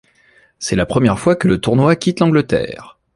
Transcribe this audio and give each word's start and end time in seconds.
C'est 0.57 0.75
la 0.75 0.87
première 0.87 1.19
fois 1.19 1.35
que 1.35 1.47
le 1.47 1.61
tournoi 1.61 1.95
quitte 1.95 2.21
l'Angleterre. 2.21 2.97